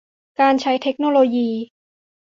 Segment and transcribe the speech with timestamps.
[0.39, 1.49] การใช้เทคโนโลยี